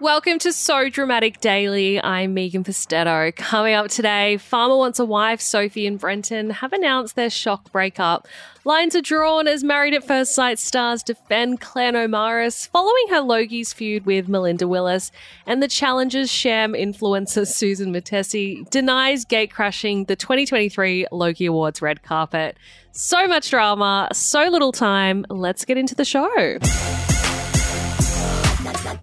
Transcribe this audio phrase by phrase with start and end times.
[0.00, 2.02] Welcome to So Dramatic Daily.
[2.02, 3.36] I'm Megan Pustetto.
[3.36, 8.26] Coming up today, Farmer Wants a Wife, Sophie and Brenton have announced their shock breakup.
[8.64, 13.74] Lines are drawn as Married at First Sight stars defend Claire Nomarhas following her Logie's
[13.74, 15.12] feud with Melinda Willis,
[15.46, 22.02] and the Challenge's sham influencer Suzan Mutesi denies gate crashing the 2023 Logie Awards red
[22.02, 22.56] carpet.
[22.92, 25.26] So much drama, so little time.
[25.28, 26.58] Let's get into the show.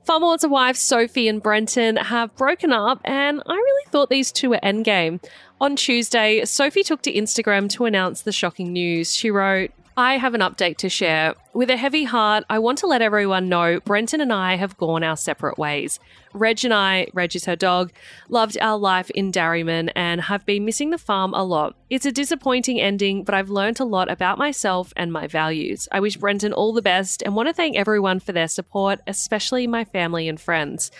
[0.09, 4.59] A Wife, Sophie and Brenton have broken up, and I really thought these two were
[4.63, 5.23] endgame.
[5.59, 9.13] On Tuesday, Sophie took to Instagram to announce the shocking news.
[9.13, 11.33] She wrote, I have an update to share.
[11.55, 15.03] With a heavy heart, I want to let everyone know Brenton and I have gone
[15.03, 15.99] our separate ways.
[16.35, 17.91] Reg and I, Reg is her dog,
[18.29, 21.75] loved our life in Darriman and have been missing the farm a lot.
[21.89, 25.87] It's a disappointing ending, but I've learned a lot about myself and my values.
[25.91, 29.65] I wish Brenton all the best and want to thank everyone for their support, especially
[29.65, 30.91] my family and friends.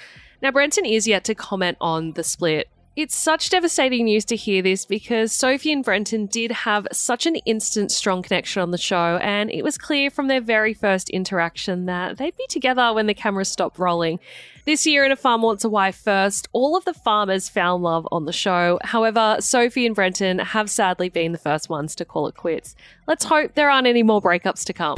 [0.41, 2.67] Now, Brenton is yet to comment on the split.
[2.97, 7.35] It's such devastating news to hear this because Sophie and Brenton did have such an
[7.35, 11.85] instant strong connection on the show, and it was clear from their very first interaction
[11.85, 14.19] that they'd be together when the cameras stopped rolling.
[14.65, 18.07] This year in A Farm Wants a Wife First, all of the farmers found love
[18.11, 18.79] on the show.
[18.83, 22.75] However, Sophie and Brenton have sadly been the first ones to call it quits.
[23.05, 24.97] Let's hope there aren't any more breakups to come.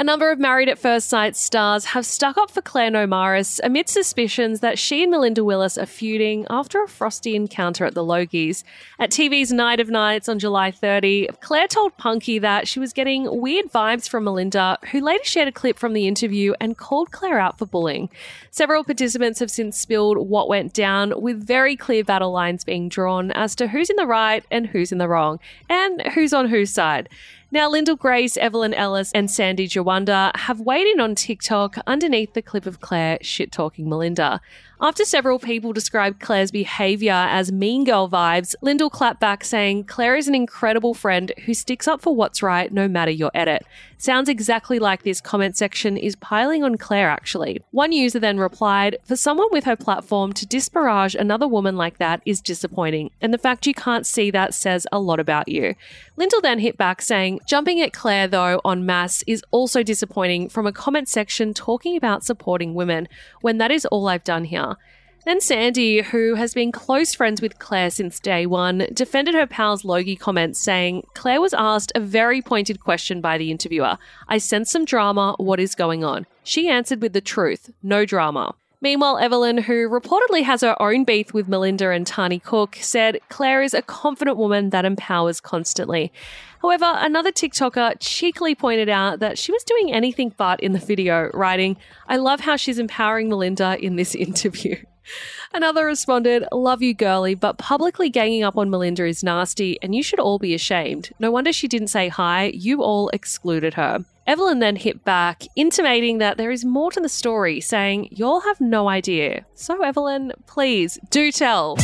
[0.00, 3.88] A number of Married at First Sight stars have stuck up for Claire Nomarhas amid
[3.88, 8.62] suspicions that she and Melinda Willis are feuding after a frosty encounter at the Logies.
[9.00, 13.40] At TV's Night of Nights on July 30, Claire told Punkee that she was getting
[13.40, 17.40] weird vibes from Melinda, who later shared a clip from the interview and called Claire
[17.40, 18.08] out for bullying.
[18.52, 23.32] Several participants have since spilled what went down, with very clear battle lines being drawn
[23.32, 26.70] as to who's in the right and who's in the wrong, and who's on whose
[26.70, 27.08] side.
[27.50, 32.42] Now, Lyndall Grace, Evelyn Ellis, and Sandy Jawanda have weighed in on TikTok underneath the
[32.42, 34.42] clip of Claire shit talking Melinda.
[34.82, 40.16] After several people described Claire's behaviour as mean girl vibes, Lyndall clapped back saying, Claire
[40.16, 43.64] is an incredible friend who sticks up for what's right no matter your edit.
[44.00, 47.64] Sounds exactly like this comment section is piling on Claire, actually.
[47.72, 52.22] One user then replied, For someone with her platform to disparage another woman like that
[52.24, 55.74] is disappointing, and the fact you can't see that says a lot about you.
[56.16, 60.64] Lyndall then hit back saying, Jumping at Claire, though, on mass is also disappointing from
[60.64, 63.08] a comment section talking about supporting women,
[63.40, 64.76] when that is all I've done here.
[65.28, 69.84] Then Sandy, who has been close friends with Claire since day one, defended her pal's
[69.84, 73.98] Logie comments, saying Claire was asked a very pointed question by the interviewer.
[74.26, 75.34] I sense some drama.
[75.36, 76.26] What is going on?
[76.44, 78.54] She answered with the truth no drama.
[78.80, 83.62] Meanwhile, Evelyn, who reportedly has her own beef with Melinda and Tahnee Cook, said Claire
[83.62, 86.10] is a confident woman that empowers constantly.
[86.62, 91.30] However, another TikToker cheekily pointed out that she was doing anything but in the video,
[91.34, 91.76] writing,
[92.08, 94.76] I love how she's empowering Melinda in this interview.
[95.54, 100.02] Another responded, Love you, girly, but publicly ganging up on Melinda is nasty and you
[100.02, 101.10] should all be ashamed.
[101.18, 102.46] No wonder she didn't say hi.
[102.54, 104.04] You all excluded her.
[104.26, 108.60] Evelyn then hit back, intimating that there is more to the story, saying, Y'all have
[108.60, 109.46] no idea.
[109.54, 111.76] So, Evelyn, please do tell.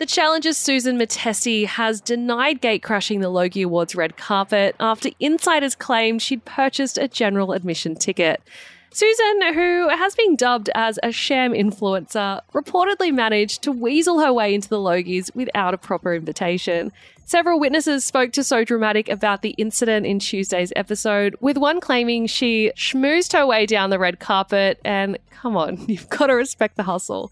[0.00, 5.74] The Challenge's Suzan Mutesi has denied gate crashing the Logie Awards red carpet after insiders
[5.74, 8.42] claimed she'd purchased a general admission ticket.
[8.92, 14.52] Suzan, who has been dubbed as a sham influencer, reportedly managed to weasel her way
[14.52, 16.90] into the Logies without a proper invitation.
[17.24, 22.26] Several witnesses spoke to So Dramatic about the incident in Tuesday's episode, with one claiming
[22.26, 26.76] she schmoozed her way down the red carpet, and come on, you've got to respect
[26.76, 27.30] the hustle.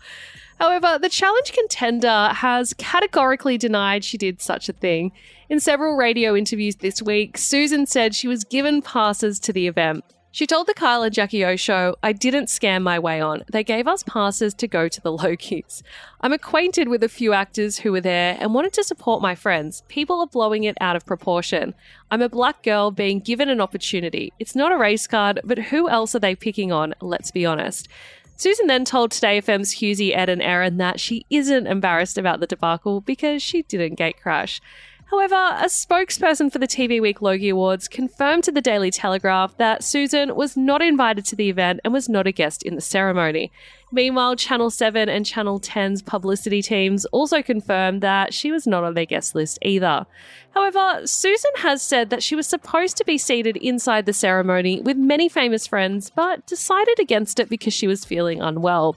[0.60, 5.10] However, the challenge contender has categorically denied she did such a thing.
[5.48, 10.04] In several radio interviews this week, Suzan said she was given passes to the event.
[10.38, 13.42] She told the Kyle and Jackie O show, I didn't scam my way on.
[13.50, 15.82] They gave us passes to go to the Logies.
[16.20, 19.82] I'm acquainted with a few actors who were there and wanted to support my friends.
[19.88, 21.74] People are blowing it out of proportion.
[22.12, 24.32] I'm a black girl being given an opportunity.
[24.38, 26.94] It's not a race card, but who else are they picking on?
[27.00, 27.88] Let's be honest.
[28.36, 32.46] Suzan then told Today FM's Hughesy, Ed, and Erin that she isn't embarrassed about the
[32.46, 34.60] debacle because she didn't gate crash.
[35.10, 39.80] However, a spokesperson for the TV Week Logie Awards confirmed to the Daily Telegraph that
[39.80, 43.50] Suzan was not invited to the event and was not a guest in the ceremony.
[43.90, 48.92] Meanwhile, Channel 7 and Channel 10's publicity teams also confirmed that she was not on
[48.92, 50.04] their guest list either.
[50.50, 54.98] However, Suzan has said that she was supposed to be seated inside the ceremony with
[54.98, 58.96] many famous friends, but decided against it because she was feeling unwell.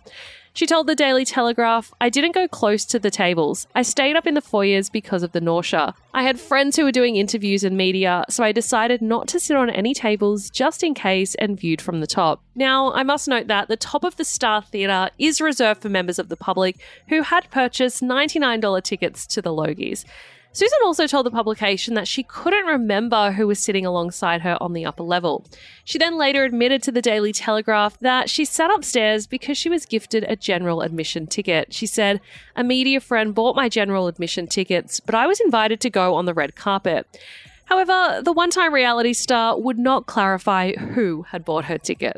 [0.53, 3.67] She told the Daily Telegraph, I didn't go close to the tables.
[3.73, 5.95] I stayed up in the foyers because of the nausea.
[6.13, 9.55] I had friends who were doing interviews and media, so I decided not to sit
[9.55, 12.43] on any tables just in case and viewed from the top.
[12.53, 16.19] Now, I must note that the top of the Star Theatre is reserved for members
[16.19, 20.03] of the public who had purchased $99 tickets to the Logies.
[20.53, 24.73] Suzan also told the publication that she couldn't remember who was sitting alongside her on
[24.73, 25.45] the upper level.
[25.85, 29.85] She then later admitted to the Daily Telegraph that she sat upstairs because she was
[29.85, 31.73] gifted a general admission ticket.
[31.73, 32.19] She said,
[32.55, 36.25] A media friend bought my general admission tickets, but I was invited to go on
[36.25, 37.07] the red carpet.
[37.65, 42.17] However, the one time reality star would not clarify who had bought her ticket.